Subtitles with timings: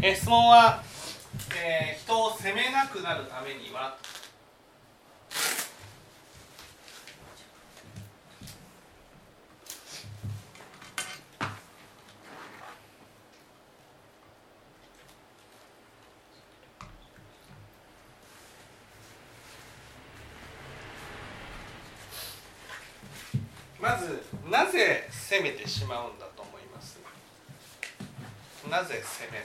[0.00, 0.82] え質問は、
[1.60, 3.96] えー、人を責めなくなるためには？
[23.80, 26.98] まずなぜ責めてしまうんだと思います？
[28.70, 29.44] なぜ責める？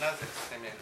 [0.00, 0.74] なぜ責める？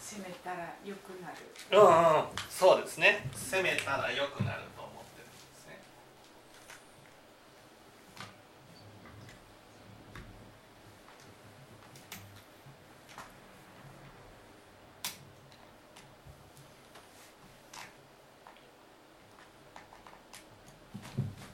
[0.00, 1.34] 責めたら良くなる。
[1.72, 2.24] うんうん。
[2.48, 3.28] そうですね。
[3.34, 5.78] 責めたら良くなると思ってるんですね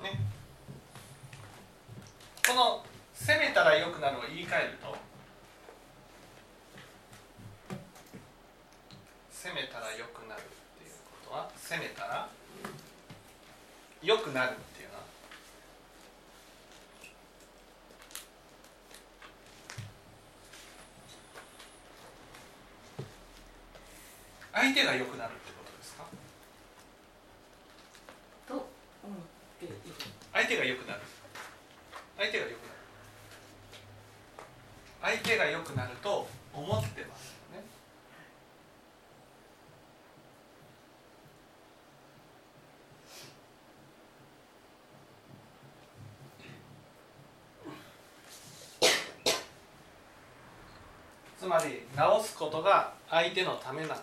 [0.02, 0.21] ね
[2.46, 2.84] この
[3.15, 4.96] 責めたら良くなるを言い換えると
[9.30, 10.45] 攻めたら良くなるっ
[10.79, 10.93] ていう
[11.24, 12.29] ことは攻めたら
[14.02, 15.01] 良くなるっていうのは
[24.61, 26.05] 相手が良くなるってことですか？
[28.47, 28.69] と思っ
[29.59, 29.75] ている。
[30.35, 31.01] 相手が良くなる。
[32.19, 32.71] 相手が良くなる。
[35.01, 37.65] 相手が良くなると思ってますよね。
[51.39, 53.97] つまり直すことが相手のためなんだ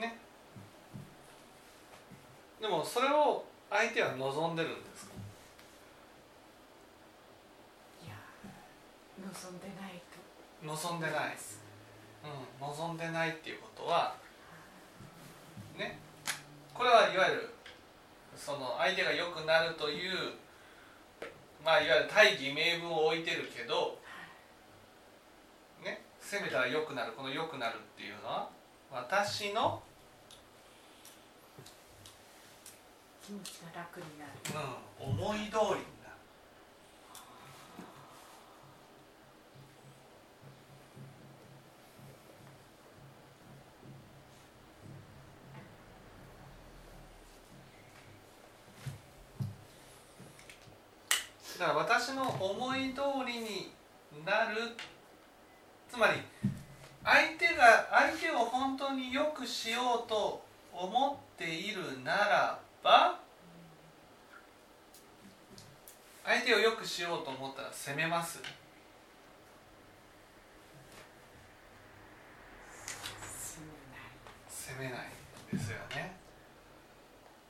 [0.00, 0.18] ね
[2.60, 5.12] でもそれを相手は望んでるんですか？
[8.04, 8.14] いや
[9.18, 10.22] 望んでないと。
[10.64, 11.36] 望んでない、
[12.22, 12.28] う
[12.64, 14.14] ん、望んでないっていうことは
[15.76, 15.98] ね
[16.72, 17.50] これはいわゆる
[18.36, 20.34] その相手が良くなるという
[21.64, 23.98] まあいわゆる大義名分を置いてるけど
[25.82, 28.48] ね攻めたら良くなるこの良くなるっていうのは
[28.92, 29.82] 私の、
[33.24, 34.32] 気持ちが楽になる。
[35.00, 36.14] うん、思い通りになる。
[51.58, 53.72] だから私の思い通りに
[54.26, 54.76] なる。
[55.90, 56.20] つまり
[57.02, 63.18] 相手が相手を本当に良くしようと思っているならば
[66.22, 68.40] 相手を良くしようと思ったら責めます。
[74.48, 75.10] 責めない。
[75.52, 76.16] ですよね。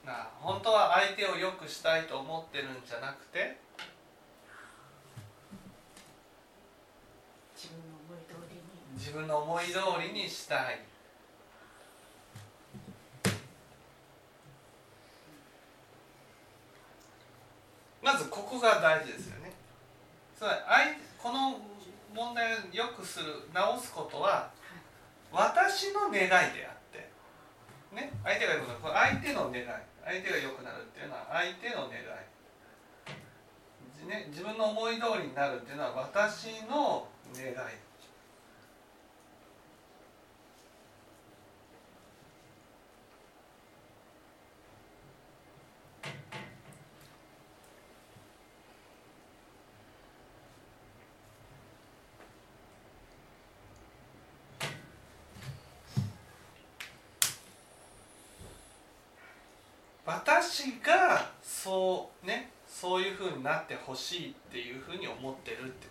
[0.05, 3.57] な本当は相手を良くしたいと思ってるんじゃなくて
[7.57, 8.63] 自分の思い通りに。
[8.97, 10.94] 自分の思い通りにしたい
[18.05, 19.51] まずここが大事ですよね。
[20.37, 20.55] つまり
[21.17, 21.59] この
[22.15, 24.51] 問題をよくする直すことは
[25.33, 26.37] 私の願いで
[26.69, 27.09] あって
[27.97, 28.81] ね相手が良くなる。
[28.81, 29.65] これ相手の願い。
[30.05, 32.05] 相手が良くなるっていうのは相手の願い。
[34.05, 37.57] ね、自分の思い通りになるっていうのは私の願い。
[60.07, 65.87] 私がそうねそういうふうになってほしいっていうふうに思ってるって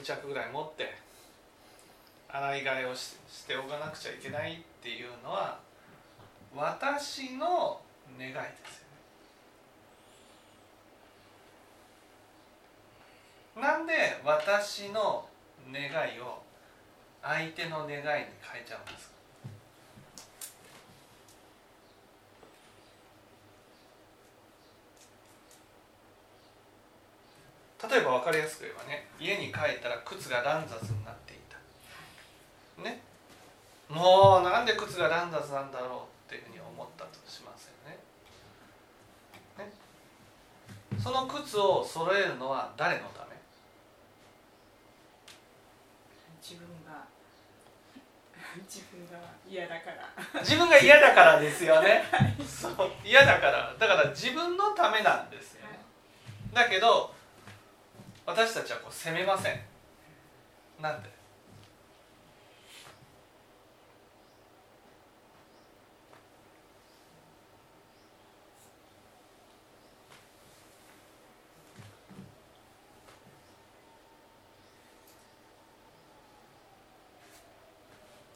[0.00, 0.94] 2着ぐらい持って
[2.28, 5.58] 洗い替えをししておかなくちゃいけないっていうのは
[6.54, 7.80] 私の
[8.18, 8.86] 願いですよ
[13.56, 13.62] ね。
[13.62, 15.26] なんで私の
[15.72, 15.82] 願
[16.16, 16.42] いを
[17.22, 18.02] 相手の願いに
[18.40, 19.19] 変えちゃうんですか？
[27.88, 31.56] 例えば分かりやすく言えばね家に帰ったら靴が乱雑になっていた。
[32.82, 33.00] ね。
[33.88, 37.98] もうなんで靴が乱雑なんだろうっていうふうに思ったとしますよね。
[39.58, 39.72] ね。
[41.02, 43.36] その靴を揃えるのは誰のため？
[46.42, 47.08] 自分が。
[48.68, 49.18] 自分が
[49.48, 50.40] 嫌だから。
[50.40, 52.04] 自分が嫌だからですよね。
[52.46, 52.90] そう。
[53.04, 53.74] 嫌だから。
[53.78, 55.80] だから自分のためなんですよね。
[56.52, 57.14] だけど
[58.26, 59.60] 私たちはこう責めません。
[60.80, 61.08] なんで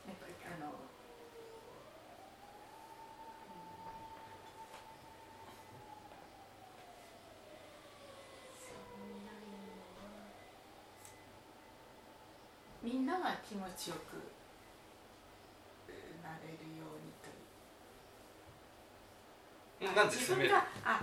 [0.06, 0.72] やっぱりあの
[12.82, 14.14] みんなが気持ちよく
[16.22, 17.26] なれるようにと
[19.84, 19.94] いう。
[19.96, 20.54] なんで責める？
[20.54, 21.00] あ、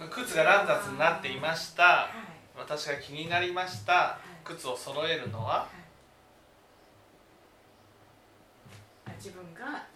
[0.00, 1.82] うん靴が乱雑になっていました。
[1.82, 2.10] はい。
[2.56, 4.18] 私が気になりました。
[4.44, 5.60] 靴を揃えるのは？
[5.60, 5.66] は
[9.06, 9.10] い。
[9.10, 9.86] あ自分が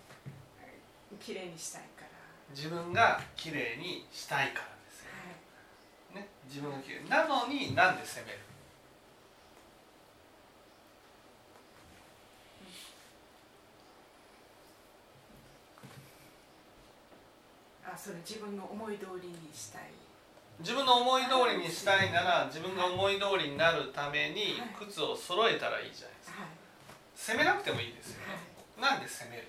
[1.20, 2.08] きれいにしたいから、
[2.54, 5.10] 自分がきれいにしたいからですよ。
[6.14, 6.22] はい。
[6.22, 6.28] ね？
[6.48, 8.38] 自分がきれいなのになんで責める？
[18.02, 19.82] それ自分の思い通りにしたい。
[20.58, 24.88] 自分の思い通りにしたいなら自分が思い通りになるためにはい。
[24.90, 26.40] 靴を揃えたらいいじゃないですか。
[26.42, 26.50] はい。
[27.14, 28.22] 責めなくてもいいですよ。
[28.26, 28.38] はい。
[28.38, 28.42] ね
[28.82, 29.46] なんで責める？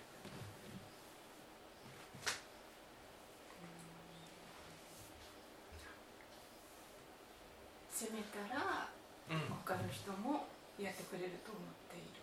[7.89, 8.87] 責めたら
[9.31, 9.39] うん。
[9.65, 10.45] 他の人も
[10.77, 12.21] やってくれると思っている。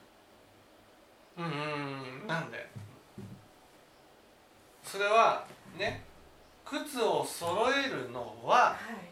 [1.39, 2.27] うんうんうん。
[2.29, 2.71] なんで？
[4.85, 5.45] それは
[5.77, 6.09] ね
[6.71, 8.77] 靴を揃えるのはは
[9.07, 9.11] い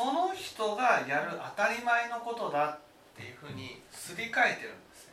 [0.00, 2.78] その人がやる当たり前のことだっ
[3.16, 5.12] ていうふうにすり替えてるんですよ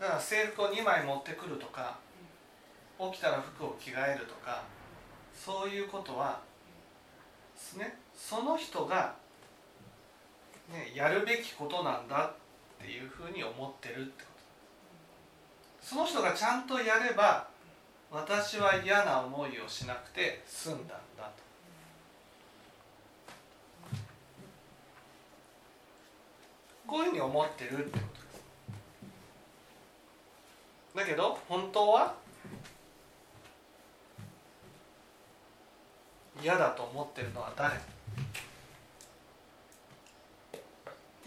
[0.00, 1.98] だから制服を2枚持ってくるとか
[2.98, 4.62] 起きたら服を着替えるとか
[5.34, 6.40] そういうことは
[7.78, 9.14] ねその人が、
[10.70, 12.34] ね、やるべきことなんだ
[12.82, 14.29] っていうふうに思ってるってこと。
[15.90, 17.48] その人がちゃんとやれば
[18.12, 21.30] 私は嫌な思いをしなくて済んだんだと。
[26.86, 28.40] こういうふうに思ってるってことです。
[30.94, 32.14] だけど本当は
[36.40, 37.74] 嫌だと思ってるのは誰？
[37.74, 37.80] 出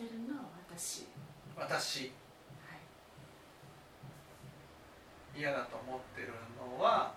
[0.04, 1.06] るのは私。
[1.58, 2.12] 私はい
[5.36, 6.34] 嫌だと思ってる
[6.78, 7.14] のは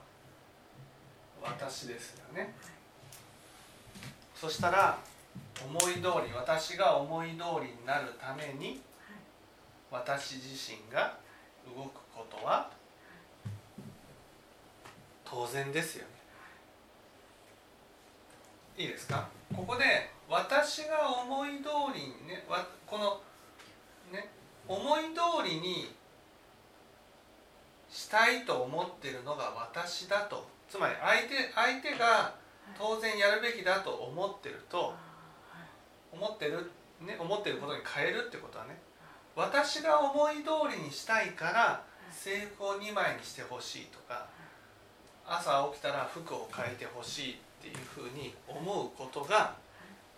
[1.42, 2.54] 私ですよね。
[4.34, 4.98] そしたら
[5.64, 8.80] 思い通り私が思い通りになるために
[9.90, 11.16] 私自身が
[11.74, 12.70] 動くことは
[15.24, 16.10] 当然ですよね。
[18.78, 19.26] いいですか？
[19.54, 23.20] ここで私が思い通りにねわこの
[24.12, 24.28] ね
[24.68, 25.94] 思い通りに
[27.96, 30.46] したいと思ってるのが私だと。
[30.68, 32.34] つまり相手相手が
[32.76, 34.92] 当然やるべきだと思ってると
[36.12, 38.76] 思ってる、ね、思ってることに変えるってことはね
[39.34, 44.26] 私が思い通りにしたいから制服を2枚にしてほしいとか
[45.26, 49.54] 朝起きたら服を変えてほしいっていうふうに思うことが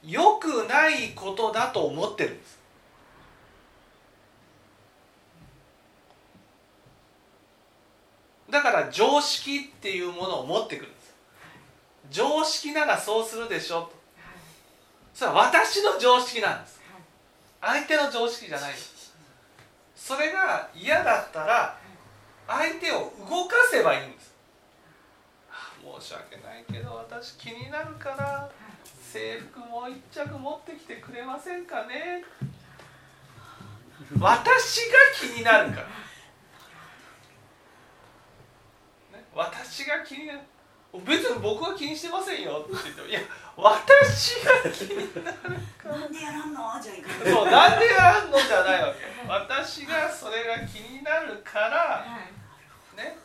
[0.02, 2.58] 良くないことだと思ってるんです
[8.50, 11.14] だから常識っていうものを持ってくるんです。
[12.10, 13.92] 常識ならそうするでしょと。
[15.14, 16.80] それは私の常識なんです。
[17.60, 18.74] 相手の常識じゃない
[19.96, 21.76] それが嫌だったら
[22.46, 24.32] 相手を動かせばいいんです。
[26.00, 28.50] 申し訳ないけど私気になるから
[29.02, 32.24] 制服もう一着持ってきてくれませんかね。
[34.18, 35.82] 私が気になるから、
[39.18, 40.40] ね、私が気になる。
[41.06, 43.20] 別に僕は気にしてませんよって言ってもいや
[43.54, 45.38] 私が気になる
[45.84, 46.80] なんでやらんの？
[46.82, 49.04] じゃいかんそうなんでやらんのじゃないわけ。
[49.28, 52.18] 私がそれが気になるからは
[52.94, 52.96] い。
[52.96, 53.18] ね。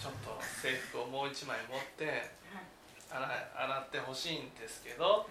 [0.00, 2.32] ちょっと制服をもう一枚持って
[3.10, 5.28] 洗い洗ってほしいんですけど。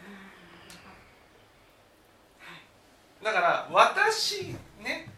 [3.23, 5.09] だから私ね。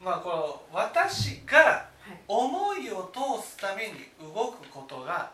[0.00, 1.93] まあこの私がはい
[2.28, 5.30] 思いを通すために動くことが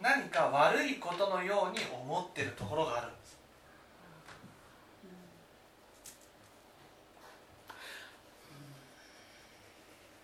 [0.00, 3.38] 何か悪いことのように思ってるところがあるんです。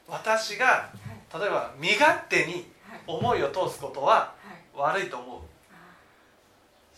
[0.08, 0.90] 私が
[1.32, 2.52] 例えば身勝手に
[2.88, 3.00] はい。
[3.06, 4.34] 思いを通すことは
[4.74, 4.96] はい。
[4.98, 5.40] 悪いと思う。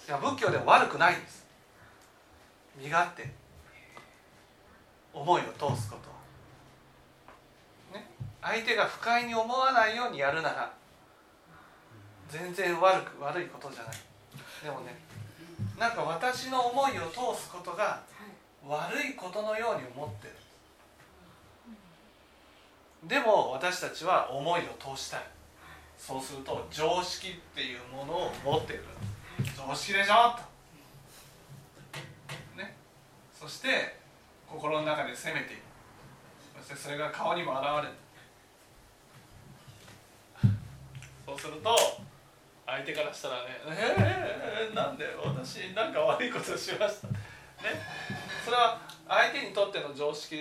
[0.08, 1.46] いや仏教でも悪くないんです。
[2.76, 3.30] 身勝手に
[5.12, 6.16] 思いを通すことは。
[6.16, 6.21] ね
[8.42, 10.72] 相手が不快に思わないようにやるなら
[12.28, 13.92] 全然悪く悪いことじゃない。
[14.64, 14.98] でもね
[15.78, 18.02] なんか私の思いを通すことが
[18.66, 20.34] 悪いことのように思ってる。
[23.08, 25.20] でも私たちは思いを通したい。
[25.98, 28.84] そうすると常識っていうものを持っている。
[29.56, 30.38] 常識でしょと。
[32.58, 32.76] ね。
[33.38, 33.96] そして
[34.48, 35.62] 心の中で責めている。
[36.60, 38.01] そしてそれが顔にも現れる。
[41.26, 41.76] そうすると
[42.66, 45.04] 相手からしたらね「えー、なんで？
[45.22, 47.14] 私なんか悪いことしました」ね。
[48.44, 50.36] それは相手にとっての常識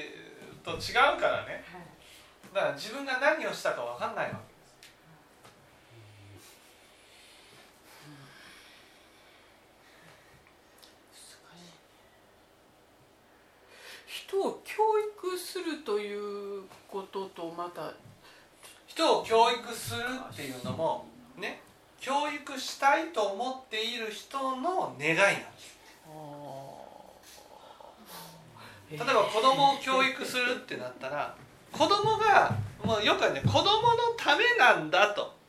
[0.64, 1.64] と違うからね。
[2.54, 4.52] だから自分が何をしたか分かんないわけです。
[14.08, 17.94] 人を教育するということとまた
[18.94, 21.06] 人を教育するっていうのも
[21.38, 21.62] ね
[22.00, 25.78] 教育したいと思っている人の願いなんです
[28.92, 31.36] 例えば子供を教育するってなったら
[31.72, 33.68] 子供がもうよくあるね子供の
[34.18, 35.40] ためなんだと。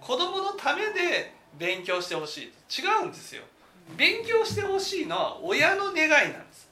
[0.00, 2.82] 子供のためで勉強してほしい。
[2.82, 3.42] 違うんですよ。
[3.96, 6.68] 勉強してほしいのは親の願いなんです、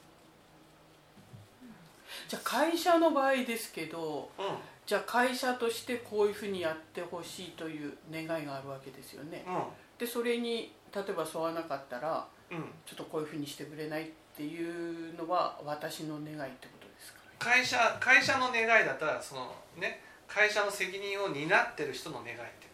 [2.29, 4.43] じゃあ会社の場合ですけどう
[4.89, 9.45] じゃあ会社としてこういうふうにやってほしいという願いがあるわけですよね。
[9.47, 9.63] んうん。
[9.99, 22.69] でそれに例えば沿わなかったらうん、ちょっとこういうふうにしてくれないっていうのは私の願いってことですか会社会社の願いだったらそのね会社の責任を担ってる人の願いって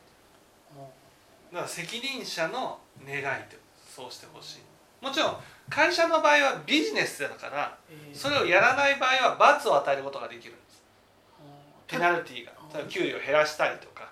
[1.53, 5.05] だから責任者の願いってそうしてほしい。
[5.05, 5.37] もちろん
[5.69, 8.17] 会社の場合はビジネスだからえー。
[8.17, 10.55] それをやらない場合は罰を与えることができる
[11.87, 12.53] ペナルティーが
[12.89, 14.11] 給料を減らしたりとか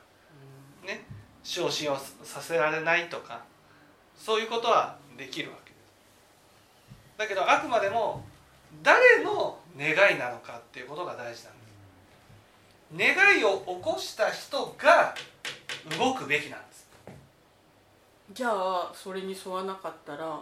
[0.83, 0.89] うん。
[0.89, 1.05] ね
[1.43, 3.43] 昇進をさせられないとか
[4.17, 7.19] そういうことはできるわけです。
[7.19, 8.25] だけどあくまでも
[8.83, 11.53] 誰の願いなのかっていうことが大事なん
[13.05, 13.17] です。
[13.17, 15.15] 願いを起こした人が
[15.99, 16.87] 動くべきなんです。
[18.33, 20.41] じゃあそれに沿わなかったら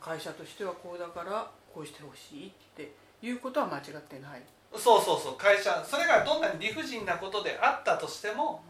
[0.00, 2.90] 会社としてはこうだからこうしてほしいって
[3.22, 4.42] いうことは間違ってない、
[4.78, 8.62] そうそうそう会社それがどんなに理不尽なことであったとしても、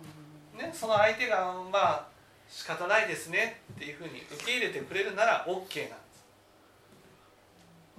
[0.56, 2.06] ね、その相手がまあ
[2.48, 6.06] 仕方ないですねっていうふうに受け入れてくれるなら OK なんです。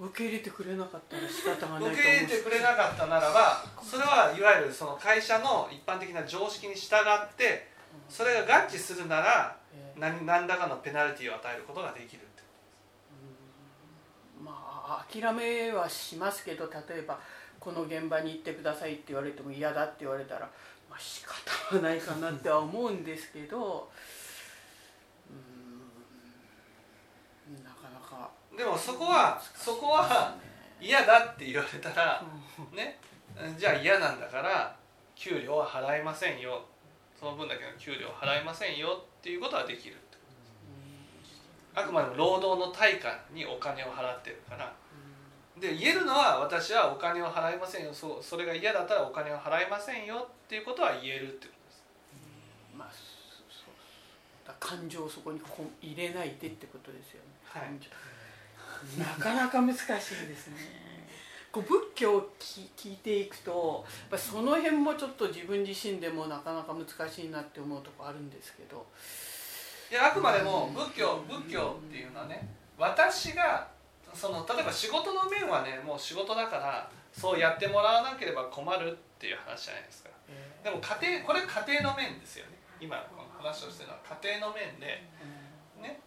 [0.00, 7.66] 受け入れてくれなかったら仕方がないと思う受け入れてくれなかったならばそれはいわゆるその会社の一般的な常識に従って
[8.08, 12.42] それが合致するならえー何何らかのペナルティーを与えることができるって
[14.44, 17.18] まあ諦めはしますけど例えば
[17.68, 20.40] この現場に行ってくださいって言われても嫌だって言われたら、
[20.88, 23.90] まあ、仕方はないかなっては思うんですけど
[25.28, 25.32] う
[27.52, 28.30] んなかなか。
[28.56, 30.48] でもそこはそこはね
[30.80, 32.24] 嫌だって言われたら
[32.58, 32.76] うん。
[32.76, 32.98] ね
[33.58, 34.74] じゃあ嫌なんだから
[35.14, 36.64] 給料は払いませんよ。
[37.20, 40.16] その分だけの給料は払いませんよっていうことはできるって。
[41.74, 44.74] あくまでも労働の対価にお金を払ってるから
[45.60, 47.92] で言えるのは私はお金を払いませんよ。
[47.92, 50.28] そうそれが嫌だったらお金を払いませんよ。
[50.46, 51.84] っていうことは言えるってことです。
[52.76, 52.98] まあそ
[53.52, 54.46] そう。
[54.46, 55.40] だから感情をそこに
[55.82, 58.98] 入れないでってことですよね、はい。
[58.98, 60.00] なかなか難しいで
[60.36, 60.56] すね。
[61.50, 68.86] こう仏教をき聞いていくとやっぱりその辺もちょっと自分自身でもなかなか難しいなって思うとこあるんですけど。
[69.90, 72.46] いやあくまでも仏教仏教っていうのはね
[72.76, 73.66] 私が
[74.14, 80.10] その例えば仕事の面はねもう仕事だからそうやってもらわなければ困るっていう話じゃないですか。
[80.28, 82.58] えでも家庭これ家庭の面ですよね。
[82.80, 84.86] 今この話をしてるのは家庭の面で
[85.82, 86.00] ね。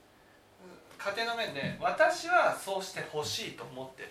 [1.01, 4.09] 家庭の面で私はそうしてほしいと思ってる、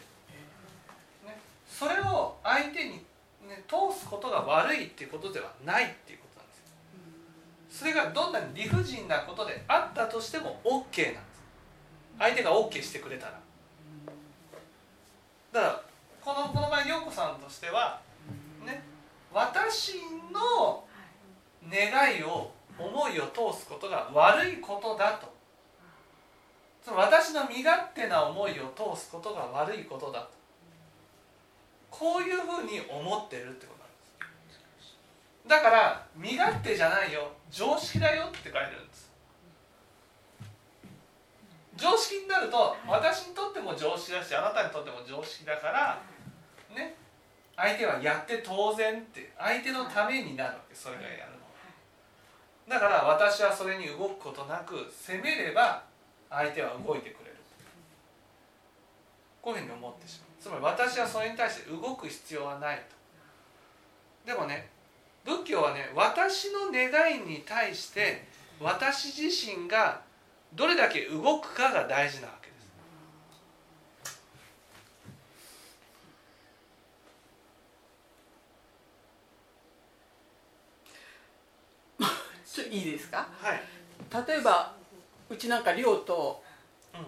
[1.24, 2.94] ね、それを相手に、
[3.46, 6.54] ね、通すことが悪いっていうことではないっていうことなんで
[7.70, 11.42] すそれがどんなに理不尽なことであったとしても OK なんです。
[12.18, 13.38] 相手が OK してくれたら
[15.52, 15.82] だから
[16.22, 18.00] このこの場合陽子さんとしては
[18.64, 18.82] ね
[19.32, 19.94] 私
[20.32, 20.84] の
[21.68, 25.30] 願いを思いを通すことが悪いことだと。
[26.82, 30.28] その私の身勝手な思いを通すことが悪いことだと。
[31.90, 34.50] こういうふうに思ってるってことなんで
[34.82, 34.96] す。
[35.46, 37.30] だから身勝手じゃないよ。
[37.50, 38.84] 常識だよって書いてる。
[38.84, 38.89] んです
[41.80, 45.98] 常識になると私にとっても常識だしあなたにとっても常識だから
[46.76, 46.94] ね
[47.56, 51.40] 相手はやって当然って相手のためになるわけそれがやるの
[52.68, 55.82] だから私はそれに動くことなく攻めれば
[56.30, 57.36] 相手は動いてくれる。
[59.42, 60.30] こういうふうに思ってしまう。
[60.40, 62.82] つまり私はそれに対して動く必要はない
[64.24, 64.32] と。
[64.32, 64.68] でもね
[65.24, 68.24] 仏教はね私の願いに対して
[68.60, 70.02] 私自身が
[70.54, 72.70] どれだけ動くかが大事なわけです。
[82.54, 83.28] ちょいいですか？
[83.40, 83.62] はい。
[84.28, 84.74] 例えば
[85.28, 86.42] うちなんか寮と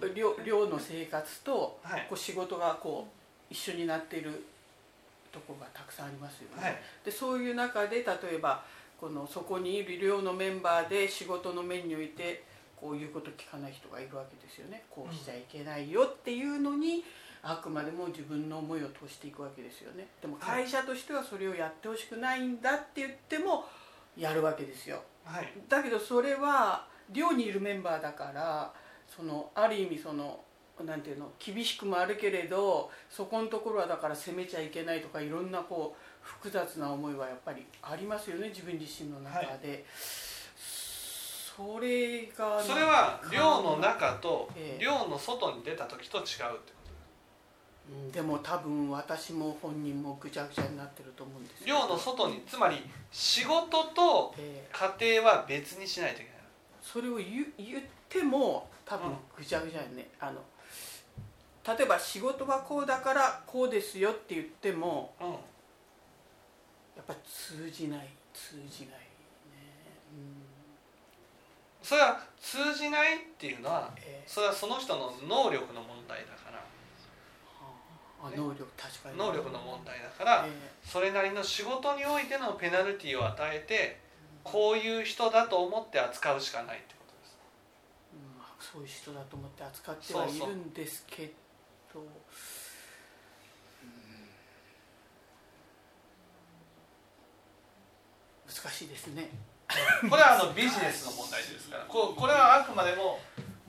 [0.03, 0.15] うん。
[0.15, 2.07] 寮寮の生活とはい。
[2.09, 4.45] こう仕事がこう一緒になっている
[5.33, 6.63] とこがたくさんありますよね。
[6.63, 6.77] はい。
[7.05, 8.65] でそういう中で例えば
[9.01, 12.45] このそこにいる寮のメンバーで仕事の面において
[12.83, 14.83] こういうこと聞かない人がいるわけですよね。
[14.91, 17.05] こうしちゃいけないよっていうのに、
[17.41, 20.09] あくまでも自分の思いを通していくわけですよね。
[20.21, 23.65] でも会社としてはそれをやってほしくないんだって言っても
[24.17, 25.01] やるわけですよ。
[25.25, 25.49] はい。
[25.69, 28.73] だけどそれは寮にいるメンバーだから
[29.09, 30.41] そのある意味その
[30.85, 39.85] なんていうの厳しくもあるけれどそこのところはだから責めちゃいけないとかいろんなこう複雑な思いはやっぱりありますよね自分自身の中で、
[41.57, 44.83] それがそれは寮の中とええ。
[44.83, 46.83] 寮の外に出た時と違うってこと。
[47.91, 52.77] うんでも多分私も本人もぐちゃぐちゃになってると思うんです寮の外につまり
[53.11, 54.97] 仕事とええ。
[54.99, 56.33] 家庭は別にしないといけ
[56.83, 60.41] それを言う言っても多分ぐちゃぐちゃにね、あの
[61.65, 65.39] 例えば仕事はこうだからこうですよって言ってもない、うん、や
[67.03, 69.07] っぱ通じない通じないね、
[71.83, 73.91] それは通じないっていうのは
[74.27, 78.31] それはその人の能力の問題だから。
[78.31, 78.37] ね。
[78.37, 79.19] 能力確かに。
[79.19, 80.51] 能力の問題だからえ
[80.85, 84.01] それなりの仕事においてのペナルティを与えて
[84.45, 87.37] こういう人だと思って扱うしかないってことです。
[88.15, 88.39] ーうん。
[88.39, 91.33] まあそういう人だと思って扱ってはいるんですけ
[91.93, 92.01] ど。
[92.01, 92.07] うん。
[98.47, 99.52] 難しいですね
[100.09, 101.85] これはあのビジネスの問題ですから。
[101.85, 103.21] こうこれはあくまでも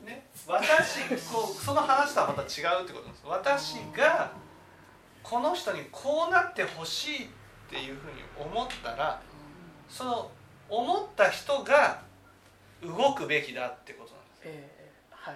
[0.04, 3.22] ね私こうその話とはまた違うってことです。
[3.26, 4.32] 私が
[5.22, 7.30] この人にこうなってほしいっ
[7.70, 9.22] ていうふうに思ったら
[9.90, 10.32] その
[10.70, 12.02] 思った人が
[12.82, 14.84] 動くべきだってことなんですえー
[15.24, 15.36] はい。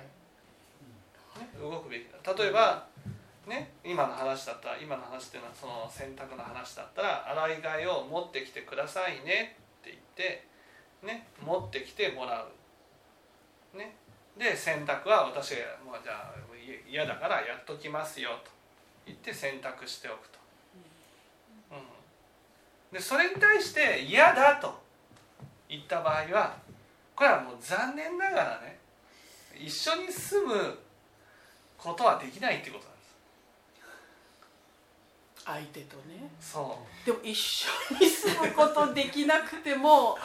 [1.40, 2.34] ね、動くべきだ。
[2.34, 2.86] 例えば、
[3.48, 10.46] ね、今の話だったら今の話っていうのはその洗濯の話だったら洗い替えを持ってきてくださいねって言って、
[11.04, 12.46] ね、持ってきてもら
[13.74, 13.96] う、ね、
[14.38, 18.52] で洗濯は私がもうじゃあい嫌だからやっときますよと
[19.06, 20.40] 言って洗濯しておくと、
[21.72, 24.82] うん、でそれに対して嫌だと
[25.70, 26.58] 言った場合は
[27.16, 28.78] これはもう残念ながらね
[29.60, 30.78] 一緒に住む
[31.78, 33.08] ことはできないっていうことなんです。
[35.46, 36.30] 相手とね。
[36.40, 40.18] そでも一緒に住むことできなくても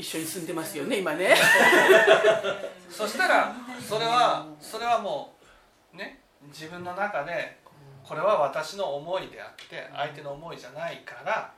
[0.00, 1.34] 一緒に住んでますよね今ね。
[1.34, 1.36] う
[2.92, 3.54] そしたら
[3.86, 5.36] それはそれはも
[5.92, 7.60] うね自分の中で
[8.02, 11.52] これは私の思いであって相手の思いじゃないから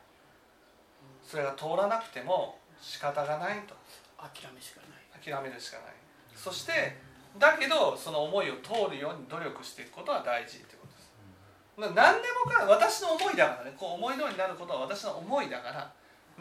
[1.23, 3.75] それが通らなくても仕方がないと。
[4.23, 5.35] 諦めしかない。
[5.35, 5.87] 諦めるしかない。
[6.35, 6.97] そして
[7.39, 11.95] だけどその思いを通るように努力していくことは大事ってことです。
[11.95, 13.75] な何でもかん私の思いだからね。
[13.77, 15.93] こう思い通りになることは私の思いだから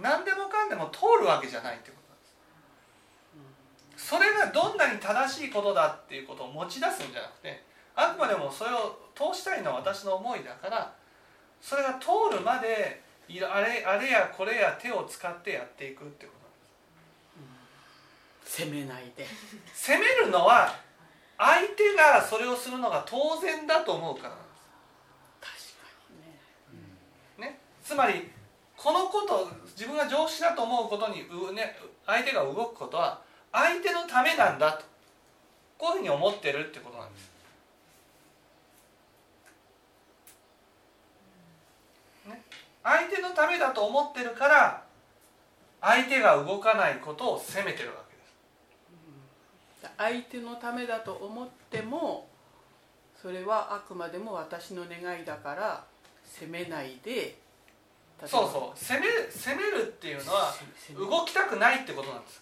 [0.01, 2.19] 何でもかんでも通るわけじゃないってことなん
[3.93, 4.07] です。
[4.07, 7.63] それがどんなに正しいことだっていうことを持ち出すんじゃなくて
[7.95, 10.93] あくまでもそれを通したいのは私の思いだから
[11.61, 18.57] それが通るまであれあれやこれや手を使ってやっていくってことなんです。
[18.57, 19.25] 責めないで。
[19.73, 20.75] 責めるのは
[21.37, 24.43] 相手がそれをするのが当然だと思うからなんで
[25.39, 25.59] 確か
[26.09, 26.39] にね。
[27.35, 27.59] すね。
[27.83, 28.29] つまり
[28.81, 31.17] このこと自分が常識だと思うことに、
[31.55, 34.83] ね、相手が動くことは相手のためなんだと
[35.77, 37.29] こういうふうに思ってるってことなんです、
[42.27, 42.41] ね、
[42.83, 44.83] 相手のためだと思ってるから
[45.79, 48.15] 相手が動かないことを責めてるわけ
[49.83, 49.93] です。
[49.97, 52.27] 相手のためだと思っても
[53.21, 55.83] それはあくまでも私の願いだから
[56.25, 57.37] 責めないで
[58.25, 58.77] そうそう。
[58.77, 60.53] 責め責めるっていうのは
[60.97, 62.41] 動きたくないってことなんです。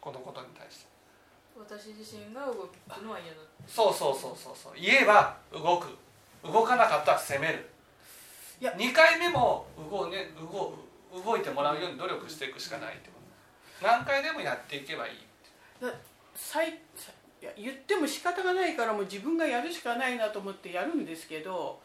[0.00, 0.86] このことに対して。
[1.58, 3.40] 私自身が動くのは嫌だ。
[3.66, 4.72] そうそうそうそうそう。
[4.80, 5.96] 言えば動く。
[6.44, 7.68] 動かなかったら責める。
[8.60, 8.72] いや。
[8.72, 10.74] 2回目も動,、ね、動
[11.24, 13.16] 動いてもらうように努力していくしかないってこと。
[13.82, 15.26] 何回でもやっていけばいい
[16.34, 21.80] さいさいや言っても仕方がないからもう自分がやるしかないなと思ってやるんですけど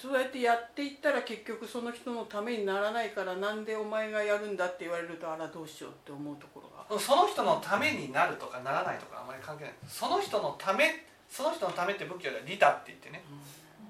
[0.00, 6.98] そうやってやっていったら結局その人のためにならないからなんでお前がやるんだって言われるとあらどうしようって思うところが。
[6.98, 9.74] その人のためになるとかならないとかあまり関係ない。
[9.86, 13.22] その人のためその人のためって仏教では利他って言ってね。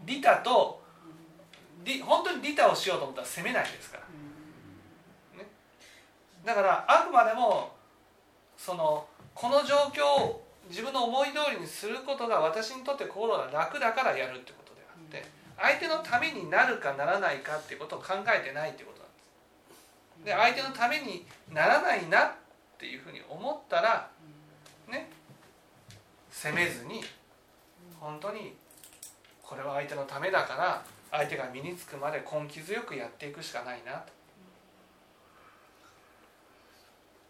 [0.04, 0.82] 利他と
[1.84, 4.04] 利本当に利他をしようと思ったら責めないですから。
[6.44, 7.70] だからあくまでも
[8.56, 14.59] そのこの状況を自分の思い通りにすることが私にとって心が楽だからやるってこと
[15.60, 19.20] 相手のためになるかならないかっていうことを考えてないってことなんで
[20.22, 20.24] す。
[20.24, 22.32] で相手のためにならないなっ
[22.78, 24.08] ていうふうに思ったら
[24.88, 25.10] ね
[26.30, 27.02] 責めずに
[27.98, 28.54] 本当に
[29.42, 33.92] これは相手のためだから相手が身につくまで根気強くやっていくしかないな。
[33.92, 34.12] と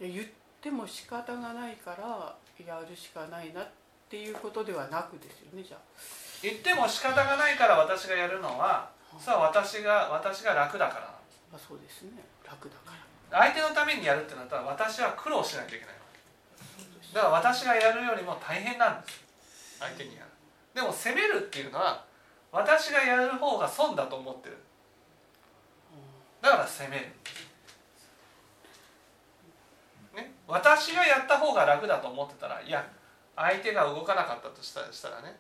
[0.01, 0.27] 言っ
[0.61, 3.69] ても仕方がないからやるしかないなっ
[4.11, 5.81] ていうことではなくですよねじゃあ。
[6.43, 11.39] 言っても仕方がないから私がやるのはさあ私が私が楽だからなんです。
[11.53, 12.25] まあそうですね。
[12.45, 12.97] 楽だか
[13.31, 13.39] ら。
[13.39, 17.15] 相手のためにやるってなったら私は苦労しないといけないわけ。
[17.15, 19.21] だから私がやるよりも大変なんです。
[19.79, 20.27] 相手にやる。
[20.75, 22.05] でも責めるっていうのは
[22.51, 24.59] 私がやる方が損だと思ってる。
[26.43, 27.05] だから責める、
[30.17, 32.83] ね、私がやった方が楽だと思ってたらいや
[33.41, 35.39] 相手が動かなかったとしたしたらね。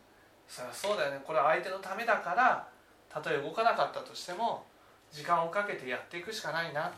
[0.48, 1.20] そりゃそうだよね。
[1.24, 2.66] これは相手のためだから
[3.08, 4.64] たとえ動かなかったとしても
[5.12, 6.94] 時間をかけてやっていくしかないなと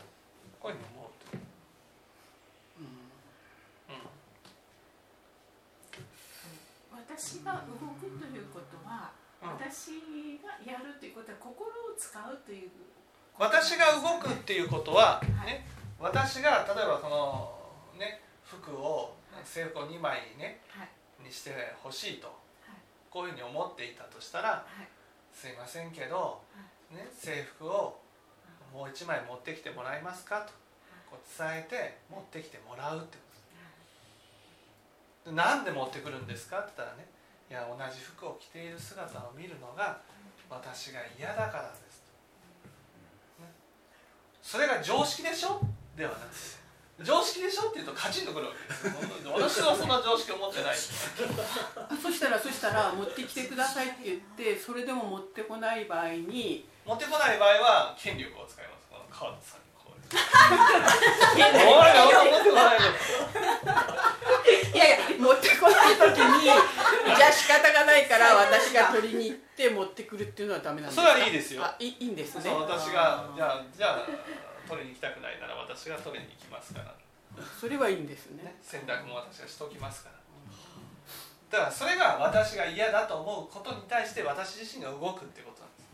[0.59, 1.43] こういうふうに思うという、
[6.95, 9.11] 私が動くということは、
[9.43, 9.49] うん。
[9.49, 12.69] 私がやるということは心を使うという。
[13.37, 15.47] 私が動くっていうことは、はい。
[15.47, 15.67] ね、
[15.99, 20.89] 私が例えばこの、ね、服を制服を2枚ねはい。
[21.23, 22.27] にしてほしいと。
[22.27, 22.37] はい。
[23.09, 24.87] こういうふうに思っていたとしたらはい
[25.33, 26.41] 「すいませんけど、
[26.91, 27.99] ね、制服を
[28.73, 30.51] もう1枚持ってきてもらえますか?」と。
[31.09, 33.29] こう伝えて持ってきてもらうってこと。
[33.29, 33.35] で
[35.23, 36.59] すでなんで持ってくるんですか？
[36.59, 37.07] って言ったらね
[37.49, 40.01] 「いや同じ服を着ている姿を見るのが
[40.49, 42.01] 私が嫌だからです」
[43.37, 43.49] と、ね、
[44.41, 45.61] それが常識でしょ？
[45.95, 46.35] ではなくて
[47.01, 48.85] 常識でしょって言うとカチンとくるわけです
[49.25, 49.33] よ。
[49.33, 50.75] 私はそんな常識を持ってない。
[50.75, 50.77] あ
[51.97, 58.87] そしたらそしたら持ってきてくださいって言ってそれでも持ってこない場合に持ってこない場合は権力を使います。
[58.91, 60.07] この川田さんにこういう
[61.73, 62.85] お前ら持ってこないの
[64.73, 66.55] いやいや持ってこない時にじゃ
[67.27, 71.63] あ仕方がないから私が取りに行って持ってくるっていうのはダメなんですそれはいいですよ。
[71.63, 72.41] あいいいいんですね。
[72.43, 74.07] そう私がじゃあじゃあ
[74.67, 76.95] 取りに行きたくないなら私が取りに行きますから、
[77.59, 78.43] それはいいんですね。
[78.43, 80.15] ね、洗濯も私がしときますから。
[81.51, 85.85] だからそれが私が嫌だと思うことに対して私自身が動くってことなんです。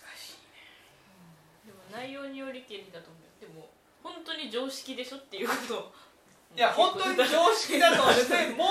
[0.00, 3.22] 難しいでも内容によりけりだと思う。
[3.40, 3.68] でも
[4.02, 5.92] 本当に常識でしょっていうことを
[6.56, 8.64] いや本当に常識だとして も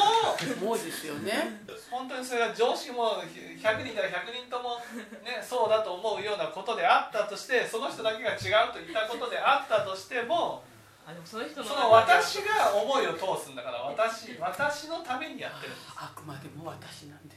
[0.63, 1.59] もうですよね。
[1.91, 4.81] 本当にそれが常識も100人いたら100人とも、
[5.23, 10.63] ね、そうだと思うようなことであったとしてその人だけが違うといったことであったとしても
[11.05, 15.87] あでもその人のその私が思いを通すんだから私私のためにやってるんです。
[15.97, 17.32] あくまでも私なんで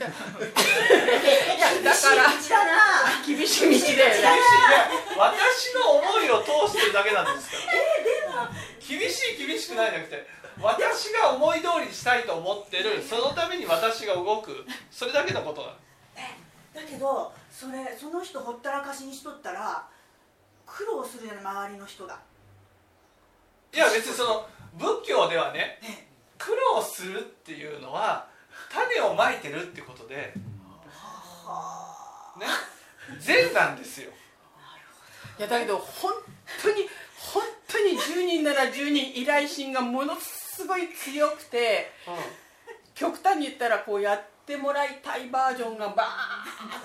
[0.00, 2.32] だから
[3.26, 4.32] 厳しい道だよねいや
[5.18, 7.56] 私の思いを通してるだけなんですか
[8.36, 8.50] ら。
[8.80, 10.26] 厳しい厳しくないじゃなくて
[10.60, 14.64] 私が思い通りにしたいと思ってるそのために私が動く。
[14.90, 15.90] それだけのことなんです
[16.74, 19.86] だけどそれその人ほったらかしにしとったら
[20.66, 22.18] 苦労するじゃない周りの人が。
[23.74, 26.08] いや別にその仏教ではねね
[26.38, 28.29] 苦労するっていうのは
[28.72, 30.32] 種をまいてるってことで
[31.46, 32.46] はね
[33.18, 34.10] 善なんですよ。
[35.38, 36.12] いやだけど本
[36.62, 41.90] 当に本当に10人なら10人依頼心がものすごい強くて
[42.94, 46.04] 極端に言ったらこうやってもらいたいバージョンがバ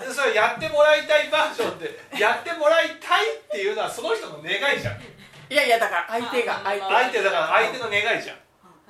[0.00, 0.14] ーン。
[0.14, 5.00] それやってもらいたいバージョンでやってもらいたいっていうのはその人の願いじゃん。
[5.48, 6.92] いやいやだから相手が相手。
[6.92, 8.36] 相手だから相手の願いじゃん。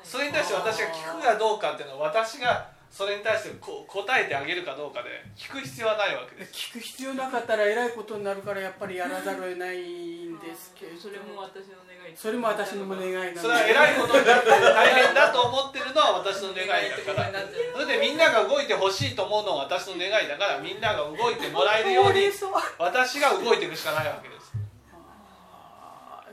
[0.03, 6.53] それに対して私が聞くかどうかっていうのは私がそれに対してこう答えてあげるかどうかで聞く必要はないわけです。
[6.73, 10.99] 聞く必要なかったらえらいことになるからやっぱりやらざるを得ないんですけど。
[10.99, 17.31] それも私の願いそれも私の願いなんでそれは偉いことになって大変だと思ってるのは私の願いだから。
[17.75, 22.31] それでみんなが動いてほしいと思うのは私の願いだからみんなが動いてもらえるように
[22.79, 24.53] 私が動いていくしかないわけです。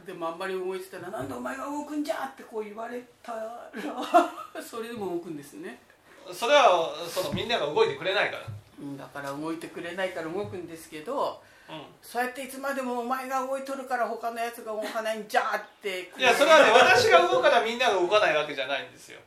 [0.05, 3.71] でもあんまり動いてたら「なんでお前が動くんじゃ!」ってこう言われたら
[4.61, 5.81] それでも動くんですね
[6.31, 8.43] それはそのみんなが動いてくれないから。
[8.79, 11.81] うんだから動いてくれないから動くんですけどうん。
[12.01, 19.19] そうやっていつまでもお前が動いとるから他のやつが動かないんじゃっていやそれはね私が動くからみんなが動かないわけじゃないんですよ。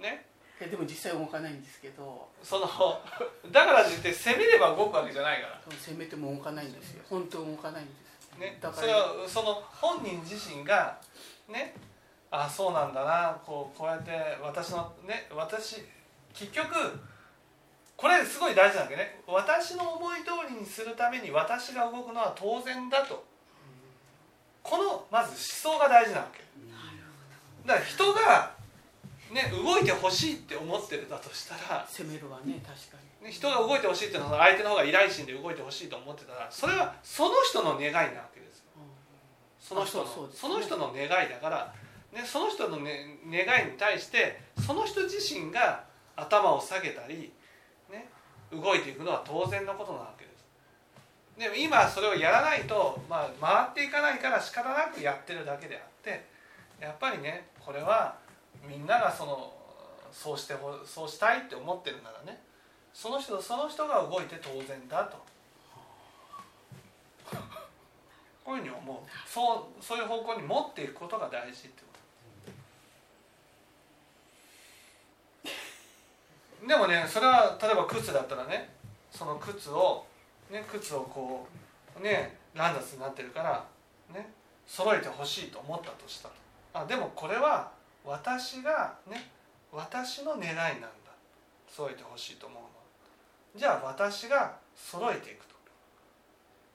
[0.00, 0.26] ね。
[0.60, 2.28] えでも実際動かないんですけど。
[2.42, 2.66] その
[3.50, 5.60] だからといって攻めれば動くわけじゃないから。
[5.70, 7.04] 攻めても動かないんですよ。
[7.08, 8.38] 本当動かないんです。
[8.38, 8.58] ね。
[8.60, 8.80] だ、から。
[8.82, 10.98] それはその本人自身が
[11.48, 11.74] ね。
[12.34, 14.10] あそうなんだなこうこうやって
[14.42, 15.84] 私のね私
[16.34, 16.68] 結局
[17.96, 19.20] これすごい大事なんだけどね。
[19.28, 23.24] 私の思い通りにするために私が動くのは当然だと。
[24.62, 26.42] このまず思想が大事なわけ。
[27.64, 28.54] だから人が
[29.30, 33.26] ね動いてほしいって思ってるんだとしたら攻めるわね確かに。
[33.26, 38.64] ね人が動いてほしいっていうのは相手の方が依頼心で動いてほしいと思ってたらそれはその人の願いなわけですよ。
[39.60, 41.72] その人のあそその人の願いだから、
[42.12, 45.84] ね、その人の、ね、願いに対してその人自身が
[46.22, 47.32] 頭を下げたり、
[47.90, 48.08] ね、
[48.52, 50.44] 動いていくのは当然のことなわけです。
[51.38, 56.24] でも今それをやらないと、まあ、回っていかないから仕方なくやってるだけであって
[56.80, 58.16] やっぱりねこれは
[58.68, 59.52] みんながその
[60.12, 60.54] そうして
[60.84, 62.40] そうしたいって思ってるならね
[62.92, 65.16] その人その人が動いて当然だと。
[68.44, 68.96] こういうふうに思う。
[69.28, 71.91] そうそういう方向に持っていくことが大事ってこと。
[76.66, 78.70] でもねそれは例えば靴だったらね
[79.10, 80.04] その靴を
[80.50, 81.46] ね靴をこ
[81.98, 83.64] うね乱雑になってるから
[84.14, 84.30] ね
[84.66, 86.28] 揃えてほしいと思ったとした
[86.74, 87.70] らあでもこれは
[88.04, 89.30] 私がね
[89.72, 90.88] 私の願いなんだ。
[91.66, 92.68] 揃えてほしいと思うの。
[93.56, 95.52] じゃあ私が揃えていくと。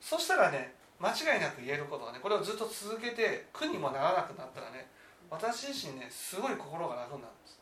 [0.02, 4.88] そしたらね間違いなく言えることはねこれをずっと続けて苦にもならなくなったらね
[5.30, 7.57] 私自身ねすごい心が楽になるんです。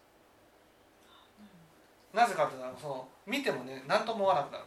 [2.15, 4.63] なぜかというとその見てもね何とも思わなくなる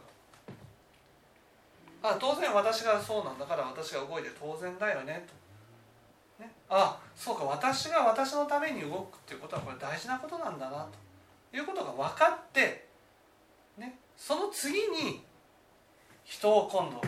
[2.01, 5.25] あ当然私がそうなんだから私が動いて当然だよね
[6.37, 11.09] と、ね、あそうか私が私のために動くっていうことはこれ大事なことなんだなと。
[11.53, 12.85] いうことが分かって、
[13.77, 15.23] ね、その次に
[16.23, 17.01] 人を今度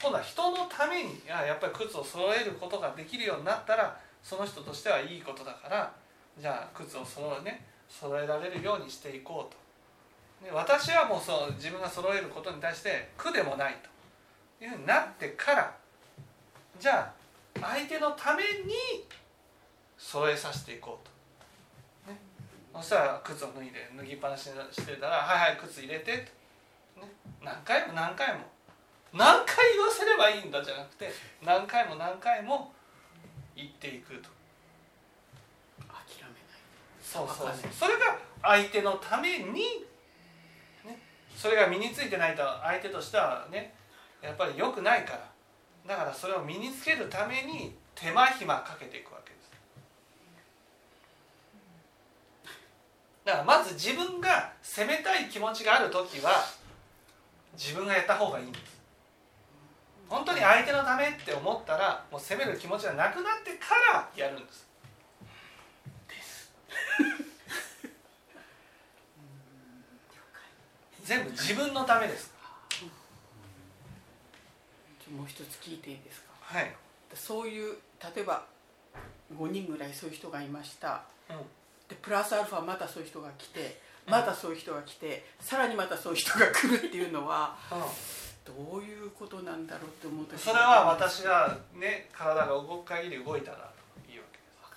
[0.00, 5.92] 今度は人のためにあやっぱり靴を揃えることができるようになったらその人としてはいいことだから
[6.38, 9.58] じゃあ靴を揃え,、ね、揃えられるようにしていこうと、
[10.52, 13.76] 私はもうそう自分が揃えることに対して苦でもない
[14.58, 15.74] というふうになってから
[16.78, 17.12] じゃ
[17.60, 18.74] あ相手のために
[19.96, 22.18] 揃えさせていこうと、ね、
[22.74, 26.28] そしたら靴を脱いで脱ぎっぱなしにしてたら「はいはい靴入れて」
[26.94, 28.54] と、ね、何回も何回も。
[29.14, 31.08] 何回言わせればいいんだじゃなくて
[31.40, 32.72] 何回も何回も
[33.54, 34.28] 言っていくと。
[35.86, 36.34] 諦めない。
[37.00, 37.52] そうそう。
[37.72, 39.60] それが相手のために、ね、
[41.36, 43.74] それが身についてないと相手としてはね
[44.22, 45.20] やっぱり良くないから。
[45.86, 49.50] だからそれを身につけるために手間暇かけていくわけです。
[53.24, 56.44] だからまず自分が責めたい気持ちがある時は
[57.52, 58.74] 自分がやった方がいいんです。
[60.08, 64.66] 本当に相手のためって思ったらもう責める気持ちがなくなってからやるんです。
[71.04, 72.32] 全部自分のためです。
[75.14, 76.28] もう一つ聞いていいですか？
[76.40, 76.74] はい、
[77.14, 77.76] そういう
[78.14, 78.44] 例えば
[79.38, 81.02] 5人ぐらいそういう人がいました。
[81.30, 81.36] うん。
[81.88, 87.56] でプラスアルファまたそういう人が来てまたそういう人が来てさらにまたそういう人が来るっていうのは
[88.44, 93.70] どういうことななんだろうって思う時それは私がね体が動く限り動いたら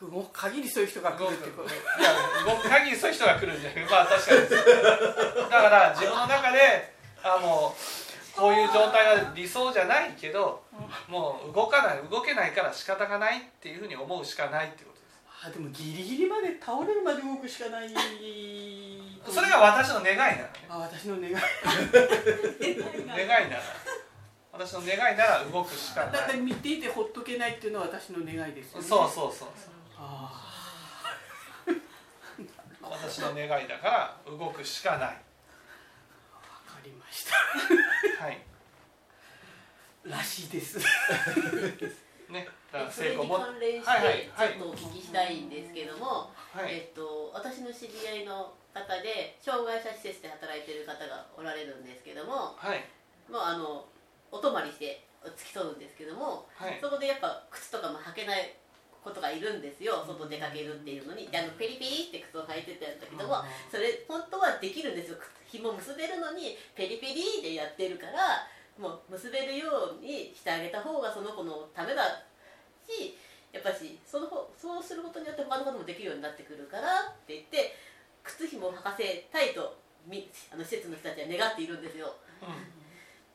[0.02, 0.32] 動く。
[0.32, 1.70] 限りそういう人が来動くるってこと。
[1.70, 2.14] いや
[2.46, 3.86] 動く限りそういう人が来るんじゃない。
[3.90, 5.50] まあ確かに。
[5.50, 10.64] だから自分の中であもうこういう状態が理想じゃないけど
[11.08, 12.02] もう動かない。
[12.10, 15.48] 動けないから仕方がないっていうふうに思うしかないってことです。
[15.48, 17.90] あでもギリギリまで倒れるまで動くしかない。
[17.90, 20.50] それが私の願いならね。
[20.70, 21.34] あ私の願い。
[21.34, 23.64] 願いなら。
[24.58, 28.88] 私の願いなら動くしかだってない見ていてほっとけないっていうのは私の願いですよね。
[28.88, 29.50] そうそうそうそう。
[29.50, 29.77] あ
[32.82, 35.10] 私の願いだから動くしかない。
[35.10, 35.16] あわ
[36.68, 37.34] かりました。
[38.24, 38.40] はい。
[40.06, 40.78] らしいです。
[42.30, 42.48] ね
[42.92, 44.50] それに関連してはいはいはい。
[44.54, 46.76] ちょっとお聞きしたいんですけども、はい。
[46.76, 52.86] えっと、私の知り合いの方で障害者施設で働いてる方がおられるんですけどもはい。
[53.32, 53.88] もうあの
[54.32, 55.04] お泊まりして
[55.36, 56.78] 付き添うんですけどもはい。
[56.80, 58.54] そこでやっぱ靴とかも履けない
[59.08, 60.04] 子とかいるんですよ。
[60.06, 61.28] 外出かけるっていうのに。
[61.28, 63.40] であのペリペリって靴を履いてたんだけども
[63.72, 65.18] それ本当はできるんですよ。
[65.48, 68.44] 紐結べるのにペリペリでやってるから
[68.78, 72.04] もう結べるようにしてあげた方がその子のためだ
[72.86, 73.16] し
[73.52, 77.76] やっぱしその方そうすることによって他のこともできるようになってくるからって言って
[78.24, 82.16] 靴紐を履かせたいとみあの施設の人たちは願っているんですよ。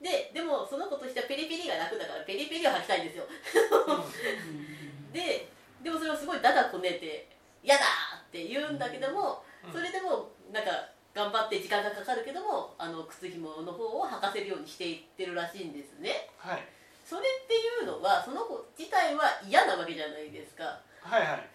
[0.00, 3.24] ででもその子としてはペリペリが楽だからペリペリを履きたいんですよ。
[5.14, 5.48] で
[5.82, 7.28] でもそれをすごいだだこねて
[7.62, 7.84] 「嫌だ!」
[8.22, 9.72] って言うんだけども、うん。
[9.72, 10.70] それでもなんか
[11.14, 16.30] 頑張って時間がかかるけどもあの靴紐の方を履かせるようにしていってるらしいんですね。
[16.38, 16.64] はい。
[17.04, 20.80] それっていうのはその子自体は嫌なわけじゃないですか。
[21.02, 21.48] はいはい。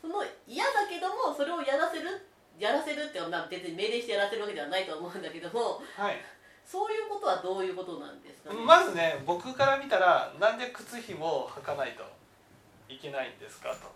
[0.00, 2.26] その嫌だけどもそれをやらせる
[2.58, 6.16] やらせるっていう別に命令してやらせるわけではないとは思うんだけどもはい。
[6.64, 12.02] そういうことはどういうことなんですかね、まずね僕から見たらなんで靴紐を履かないと
[12.94, 13.92] いけないんですかと。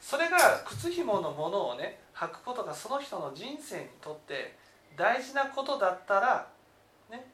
[0.00, 4.56] それが靴紐のものをね履くことがその人の人生にとって
[4.96, 6.48] 大事なことだったら
[7.10, 7.26] ね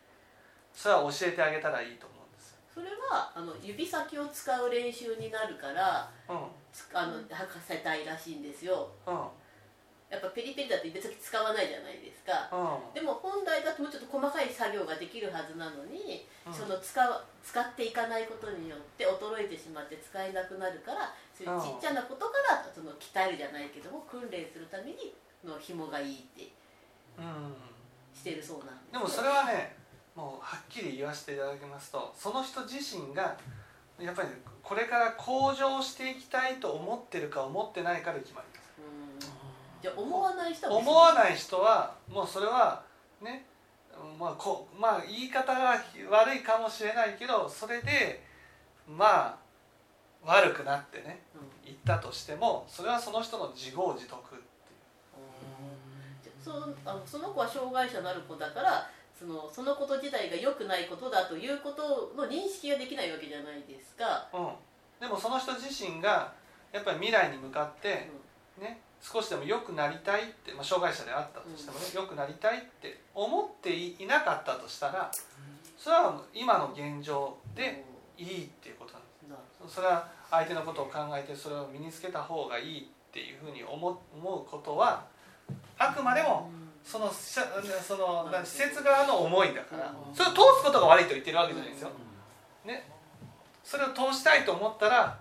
[0.75, 2.51] それは教えてあげたらいいと思うんです。
[2.51, 6.39] よそれはあの指先を使う練習になるからうん。
[6.73, 8.89] つあの履かせたいらしいんですよ。
[9.07, 9.19] うん
[10.09, 12.47] やっぱペリペリだって指先使わないじゃないですか。
[12.55, 12.95] うん。
[12.95, 16.55] でも本来だともうちょっと細かい作業ができるはずなのに、うん。
[16.55, 25.15] その使う使っていかないことによって衰えてしまって使えなくなるからそういうちっちゃなことからその鍛えるじゃないけども訓練するために
[25.45, 26.51] の紐がいいって
[27.19, 27.55] うん
[28.15, 28.93] してるそうなんです。
[28.93, 29.77] でもそれはね
[30.15, 33.37] もうはっきり言わせていただきますとその人自身が
[34.01, 34.29] やっぱり
[34.63, 38.56] これから向上していきたいと思ってるか思ってないかで決まります
[39.91, 42.83] うんじゃあ思わない人は思わない人はもうそれは
[43.23, 43.45] ね
[44.19, 48.23] まあこまあ言い方が悪いかもしれないけどそれで
[48.89, 49.37] まあ
[50.25, 51.57] 悪くなってねうん。
[51.67, 54.35] 言ったとしてもそれはその人の自業自得って
[56.29, 56.35] いう。
[56.43, 56.53] そ
[56.85, 64.29] あのその子は障害者になる子だからそのそのこと自体が良くないことだということの認識ができないわけじゃないですか。
[64.33, 64.49] うん、
[65.01, 66.33] でもその人自身が
[66.73, 68.09] やっぱり未来に向かって、
[68.61, 75.11] ね、少しでも良くなりたいって、まあ、障害者であったとしてもね、良くなりたいって思っていなかったとしたら
[75.79, 77.85] それは今の現状で
[78.19, 79.07] いいっていうことなんで
[79.69, 79.75] す。
[79.77, 85.05] それは相手のことを考えてそれを身につけた方がいいっていうふうに思思うことは
[85.79, 86.51] あくまでも
[86.85, 91.91] そのそのな施設側の思いだからそれを通すことが悪いと言ってるわけじゃないですよ。
[92.65, 92.89] ね、
[93.63, 95.19] それを通したいと思ったら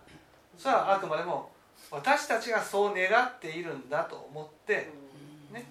[0.58, 1.50] それはあくまでも
[1.96, 4.90] 私たちがそう願っているんだと思って
[5.54, 5.66] ね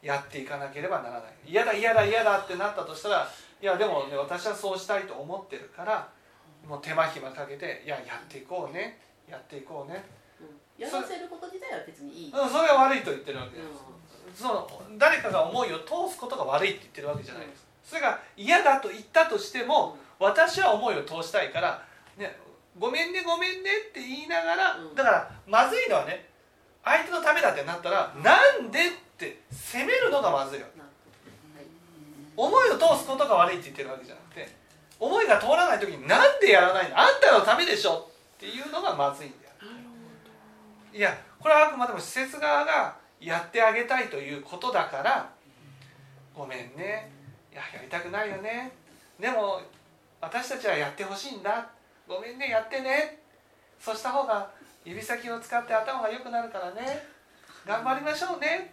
[0.00, 1.22] やっていかなければならない。
[1.48, 3.28] 嫌だ嫌だ嫌だってなったとしたら
[3.60, 6.08] いやでもね私はそうしたいと思ってるから
[6.68, 10.04] もう手間暇かけていややっていこうねやっていこうね、
[10.40, 10.44] う
[10.80, 10.82] ん。
[10.82, 12.30] やらせること自体は別にいい。
[12.30, 17.66] うん、それが悪いと言ってるわけです、うその誰かが思いを通すことが悪いって言ってるわけじゃないです。
[17.84, 21.78] それが嫌だと言ったとしても私は思いを通したいから、ね、
[22.78, 24.94] ごめんねごめんねって言いながら、うん。
[24.94, 26.28] だからまずいのはね
[26.84, 30.90] 相手のためだってなったらなんでって責めるのがまずいよんなる
[32.36, 34.48] 思いを通すことが悪いって言ってるわけじゃなくて
[34.98, 36.98] 思いが通らない時になんでやらないの？
[36.98, 39.52] あんたのためでしょっていうのがまずいんだよ。
[40.92, 45.30] いやこれはあくまでも施設側がやってあげたいということだから
[46.34, 47.10] ごめんね。
[47.52, 48.72] いややりたくないよね。
[49.18, 49.60] でも
[50.20, 51.68] 私たちはやってほしいんだ
[52.06, 53.20] ごめんねやってね。
[53.80, 54.50] そうした方が
[54.84, 57.06] 指先を使って頭が良くなるからね。
[57.66, 58.72] 頑張りましょうね。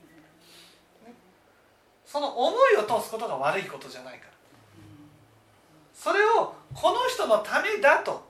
[1.06, 1.14] ね。
[2.06, 4.32] その思いを通すことが悪いことじゃないから。
[5.94, 8.28] それをこの人のためだと、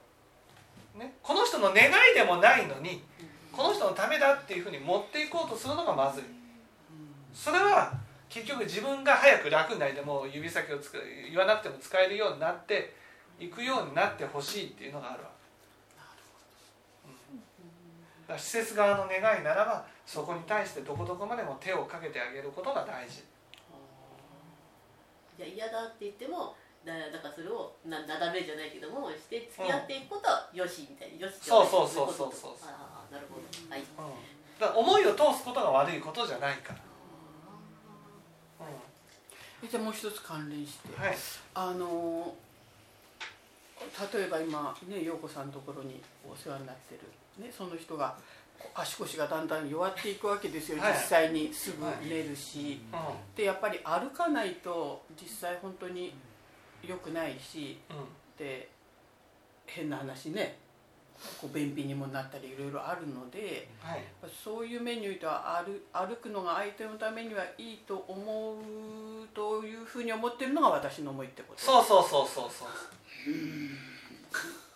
[0.98, 3.02] ね、この人の願いでもないのに
[3.52, 6.24] この人のためだっていうふうに持っていこうとするのがまずい。
[7.34, 7.94] それは
[8.30, 10.98] 結局自分が早く楽になりでも指先をつく
[11.30, 12.94] 言わなくても使えるようになって
[13.42, 15.30] いくようになってほしいっていうのがあるわ。
[17.04, 23.24] け、うん、だから施設側の願いならばそこに対してどこどこまでも手をかけてあげることが大事。
[25.38, 33.74] じゃあ嫌だって言ってもだだからそれをななだめじゃないけどもして付き合っていくことはよしみたいな、よしそうそうそうそうそうああなるほど。
[33.74, 36.80] はい、うん、だ思いを通すことが悪いことじゃないから、
[39.64, 41.16] うん、じゃあもう一つ関連して、はい、
[41.56, 42.36] あの
[44.14, 48.16] 例えば今ね陽子さんのところにお世話になってる、ね、その人が
[48.76, 56.14] 足腰がだんだん弱っていくわけですよ、はい、実際にすぐ寝るし、はい、でやっぱり歩かないと実際本当に
[56.88, 57.98] 良くないし、うん、
[58.38, 58.70] で
[59.66, 60.58] 変な話ね
[61.40, 64.04] こう便秘にもなったりいろいろあるので、はい、
[64.44, 71.62] そういう面においては歩歩くのが相手のためにはいいと思うというふうに思ってるのが私の思いってこと。
[71.62, 72.68] そうそうそうそうそう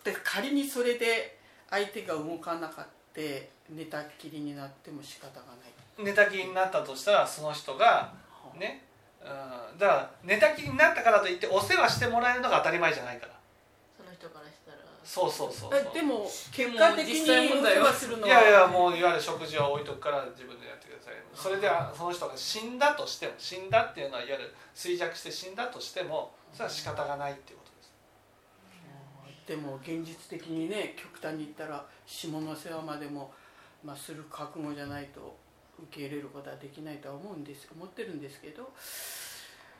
[0.04, 1.38] で仮にそれで
[1.70, 2.92] 相手が動かなかった
[3.70, 6.04] 寝たきりになっても仕方がない。
[6.04, 8.12] 寝たきりになったとしたらその人が
[8.58, 8.84] ね、
[9.22, 13.32] うん、だから寝たきりになったからといってお世話してもらえるのが当たり前じゃないから。
[13.96, 14.78] その人からしたら。
[15.02, 18.28] そうそうそうでも結果的にお世話するのは。
[18.28, 27.72] いやいやもういわゆる食事は置いとくから自分でやってくださいそれではその人が死んだとしても死んだっていうのはいわゆる衰弱して死んだとしてもそれは仕方がないっていうこと
[29.46, 33.32] でも現実的にね極端に言ったら下の世話までも、
[33.84, 35.36] まあ、する覚悟じゃないと
[35.78, 38.62] 受け入れることはできないとは思うんです思ってるんですけど。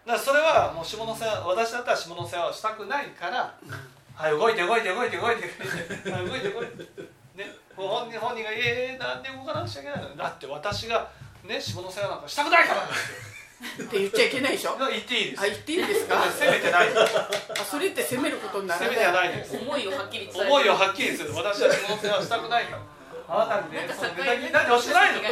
[0.06, 3.58] だからそれはもう下の世話私だったら下の世話をしたくないから
[4.14, 11.10] 「はい動いて動いて動いて動いて動いて動いて動いて」ね、 本人本人が「ええー、なんで動かなくちゃいけないの?」だって私が
[11.42, 14.76] ね下の世話なんかしたくないからですよって言っちゃいけないでしょ？
[14.76, 15.40] 言っていいです。
[15.40, 16.22] あ言っていいんですか？
[16.30, 16.88] 責めてない。
[16.92, 18.90] あそれって責めることにならない。
[18.90, 19.56] 責めてないです。
[19.56, 21.34] 思いをはっきり伝え思いをはっきりする。
[21.34, 22.82] 私はその世話したくないから。
[23.28, 25.20] あなたにねそのネタになんで欲しくないの？
[25.20, 25.28] 境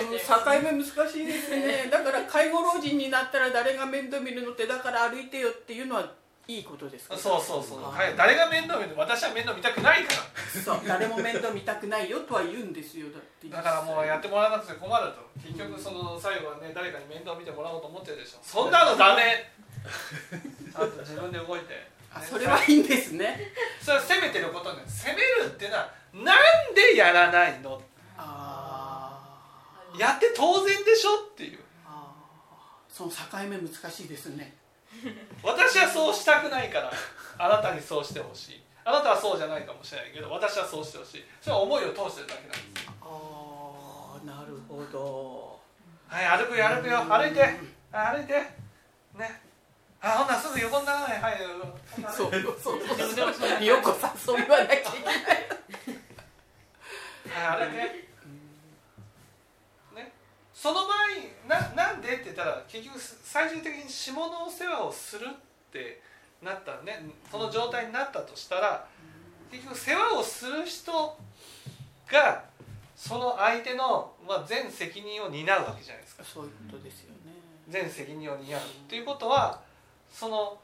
[0.65, 1.89] 目難しいですね。
[1.93, 4.53] だから介護老人になったら誰が面倒見るの？
[4.53, 6.13] ってだから歩いてよっていうのは
[6.47, 7.17] いいことですか？
[7.17, 10.61] そうそうそう、はい、誰が面倒見る私は面倒見たくないから。
[10.63, 13.07] そう誰も面倒見たくないよとは言うんですよ。
[13.11, 15.21] だってだからもうやってもらわなくて困ると。
[15.43, 18.39] 結局その最後はね誰かに面倒見てもらおうと思ってるでしょ。
[18.43, 19.51] そんなのダメ。
[20.75, 21.89] あと自分で動いて、ね、
[22.29, 23.53] それはいいんですね。
[23.83, 24.83] それは責めてることね。
[24.87, 26.35] 責めるっていうのはな
[26.71, 27.81] んでやらないの？
[29.99, 31.61] やって当然でしょっていう。
[32.89, 33.17] その境
[33.49, 34.57] 目難しいですね
[35.43, 36.91] 私はそうしたくないから
[37.39, 38.63] あなたにそうしてほしい。
[38.85, 41.25] あなたはそうじゃないかもしれないけど私はそうしてほしい。
[41.41, 42.87] それは思いを通してるだけなんです。
[43.03, 45.59] ああなるほど。
[46.09, 46.99] はい歩くよ歩くよ。
[47.05, 47.41] 歩いて。
[47.93, 48.33] 歩いて。
[49.15, 49.41] ね。
[50.01, 51.23] あほんならすぐ横にならない。
[51.23, 51.39] はい
[52.15, 52.31] そう。
[52.63, 55.15] そうそうよこさんそう言わなきゃいけない。
[55.17, 55.21] は
[57.65, 58.04] い歩いて
[60.65, 60.89] その場合
[61.47, 66.01] ななんでって言ったら結局最終的に下のお世話をするって
[66.41, 67.05] なったらね。
[67.31, 68.87] その状態になったとしたら
[69.53, 71.19] 結局世話をする人
[72.11, 72.45] が
[72.97, 76.25] その相手の、まあ、全責任を担うわけじゃないですか。
[76.25, 77.35] そういうことですよね。
[77.69, 78.61] 全責任を担う。
[78.63, 79.61] っていうことは
[80.11, 80.59] その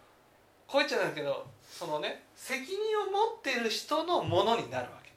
[0.67, 2.73] こう言っちゃうんだけどそのね責任
[3.07, 5.11] を持っている人のものになるわけ。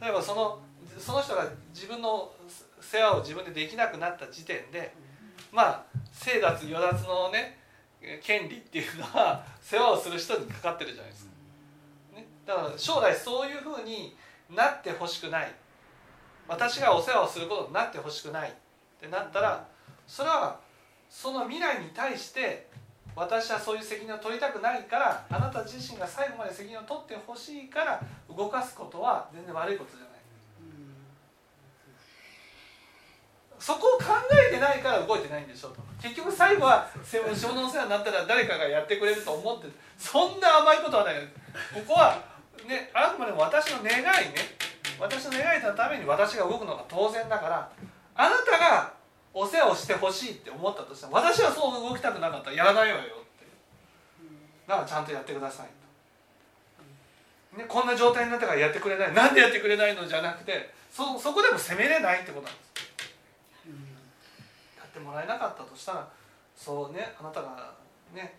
[0.00, 0.60] 例えばその
[1.00, 2.30] その人が自分の
[2.82, 4.92] 世話を自分でできなくなった時点で
[5.52, 7.58] まあ生脱与脱のね
[8.22, 11.30] 権利っていうのは世話をする人にかかってるじゃないですか。
[12.16, 14.16] ね、だから将来そういうふうに
[14.50, 15.52] なってほしくない。
[16.48, 18.50] 私がお世話をすることになってほしくない。
[18.50, 18.52] っ
[19.00, 19.66] てなったら
[20.06, 20.58] それは
[21.08, 22.66] その未来に対して
[23.14, 28.00] 私はそういう責任を取りたくないからあなた自身が最後まで責任を取ってほしいから
[28.34, 30.11] 動かすことは全然悪いことじゃない。
[33.62, 34.06] そこを考
[34.50, 35.76] えてないから動いてないんでしょと。
[36.02, 37.22] 結局最後は小
[37.54, 41.14] のお世話になったら誰かがやってくれると思ってそんな甘いことはない。
[41.72, 42.18] ここは
[42.66, 44.34] ねあくまでも私の願いね。
[44.98, 47.70] 私の願いのために私が動くのが当然だから
[48.16, 48.92] あなたが
[49.32, 53.06] お世話をしてほしいって思ったとしても私はそう動きたくなかったらやらないわよっ
[53.38, 53.46] て。
[54.66, 55.68] だからちゃんとやってください
[57.54, 59.14] と、ね、こんな状態になったからやってくれない。
[59.14, 62.71] なんでやってくれないのじゃなくてそそこでも責めれないってことなんです。
[65.02, 66.08] もらえなかったとしたら
[66.56, 67.72] そうねあなたが
[68.14, 68.38] ね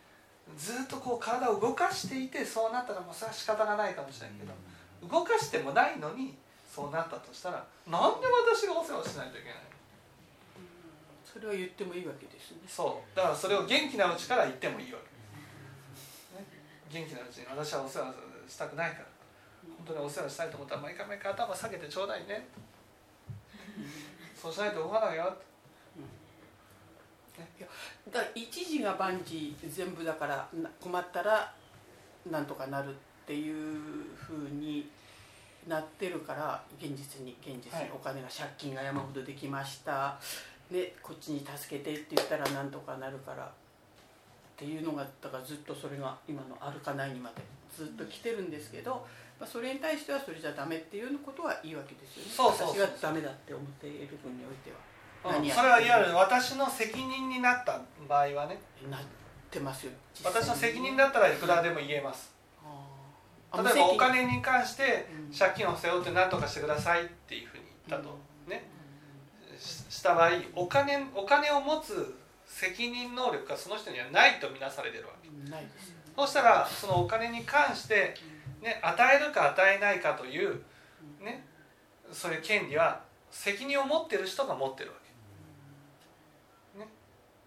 [0.57, 4.53] ずっとこう体を動かしていてそうなったらもうそれは仕方がないかもしれないけど
[5.07, 6.35] 動かしてもないのに
[6.73, 9.61] そうなったとしたらなんで私がお世話をしないといけないの？
[11.23, 12.57] それは言ってもいいわけですね。
[12.67, 13.15] そう。
[13.15, 16.45] だからそれを元気なうちから言ってもいいわけ、ね、
[16.91, 18.13] 元気なうちに私はお世話
[18.47, 19.05] したくないから。
[19.63, 22.47] 本当にお世話したいと思ったら毎回毎回頭下げてちょうだいね。
[24.35, 25.33] そうしないと動かないよ
[28.19, 31.53] ら一時が万事全部だからな困ったら
[32.29, 32.93] なんとかなるっ
[33.25, 34.89] ていうふうに
[35.67, 40.19] なってるから現実に現実はいにお金が借金が山ほどできました、
[40.69, 43.51] ね、こっちに助けてって言ったらなんとかなるから。
[44.53, 47.41] っていうのがだからずっとそれが今のあるかないにまで
[47.75, 49.05] ずっと来てるんですけど、
[49.39, 52.55] まあ、それに対してはそれじゃダメっていうことはいいわけですよね。
[52.55, 54.77] 私がダメだって思っている分においては。
[54.77, 54.92] うん
[55.23, 56.15] 何やそれはいわゆる。
[56.15, 58.59] 私の責任になった場合はね。
[58.89, 59.01] なっ
[59.49, 59.91] てますよ。
[60.23, 62.33] 私の責任だったらいくらでも言えます。
[63.55, 68.17] 例えばお金に関してうん借金を背負って何とかしてくださいっていうふうに言ったと
[68.47, 68.67] ね。
[69.59, 72.15] しした場合お金お金を持つ
[72.45, 75.29] 責任能力がその人にはないとみなされてるわけ。
[75.29, 75.49] うん。
[75.49, 78.13] ないですよそうしたらそのお金に関して、
[78.61, 80.61] ね、与えるか与えないかという、
[81.19, 81.45] ね、
[82.11, 83.01] そういう権利は
[83.31, 85.02] 責任を持ってる人が持ってるわけ、ね、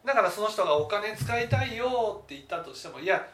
[0.06, 3.26] だからその人がお金使いたいよって言ったとしてもいや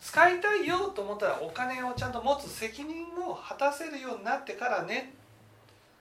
[0.00, 5.14] 使いたいよと思ったらお金をちゃんと持つ責任を果たせるようになってからね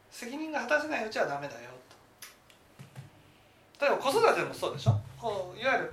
[0.09, 1.69] 責任が果たせないうちはダメだよ
[3.79, 3.85] と。
[3.85, 4.99] 例えば子育てもそうでしょ？
[5.19, 5.91] こういわゆる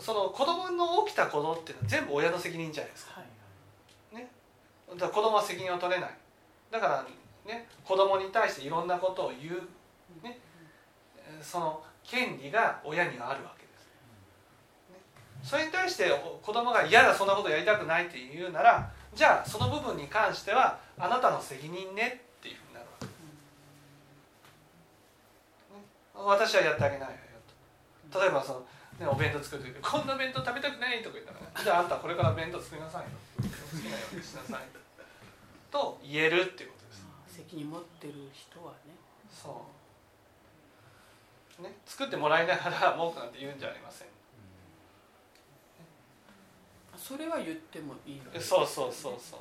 [0.00, 3.20] その子供の起きたことっていうのは全部親の責任じゃないですか。
[3.20, 4.26] はい。
[4.94, 6.10] だから子供は責任を取れない。
[6.70, 7.06] だから
[7.46, 10.38] ね子供に対していろんなことを言う、ね、
[11.18, 13.86] えーその権利が親にはあるわけです、
[14.90, 14.98] ね、
[15.42, 23.12] それに対してお子供が嫌だそんなことやりたくないって言うならじゃあその部分に関してはあなたの責任ねっていうふうになるわけ、ね、
[26.14, 27.18] 私はやってあげないわよ
[28.10, 28.20] と。
[28.20, 28.60] 例えばその、
[29.00, 33.08] ね、お弁当作る時こんな弁当食べたくないとか言ったら、ね、じゃああんたこれから弁当作りなさいよ。
[33.40, 34.66] 好きなようにしなさい
[35.70, 37.04] と言えるっていうことです。
[37.36, 38.92] 責任持ってる人はね。
[39.32, 39.81] そう
[41.60, 44.08] ね作ってもらいながら文句なんて言うんじゃありません。
[46.96, 49.40] それは言ってもいいわけそうそうそうそう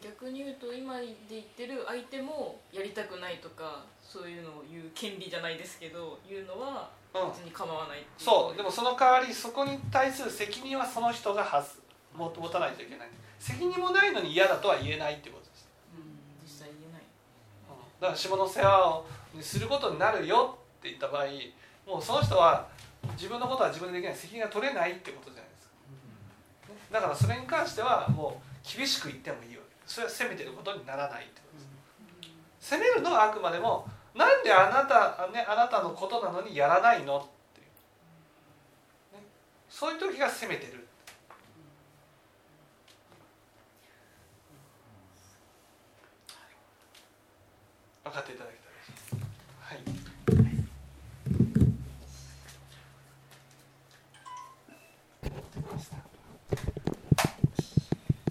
[0.00, 11.82] 逆に言うと今で言ってる相手もやりたくないとかそういうのを言う権利じゃないですけど言うのはうん別に構わないっていそうでもその代わりそこに対する責任はその人がはず
[12.16, 13.08] も持たないといけない。
[13.38, 15.68] 責任もないのに嫌だとは言えないってことです。
[16.44, 17.02] 実際言えない。
[17.02, 18.00] うん。
[18.00, 19.06] だから下の世話を
[19.42, 21.24] することになるよって言った場合
[21.86, 22.66] もうその人は
[23.16, 25.74] 自分のことは自分でできない責任が取れないってことじゃないですか、
[26.68, 26.74] ね。
[26.92, 32.30] だからそれに関してはもう厳しく言ってもいいわけそれは責めてることにならないってことで
[32.60, 32.70] す。
[32.70, 37.20] 責めるのはあくまでもなんであなた,、ね、あなたのことなのにやらないのっ
[37.54, 39.22] ていう、ね、
[39.68, 40.86] そういう時が責めてる。
[48.04, 48.50] 分かっていただ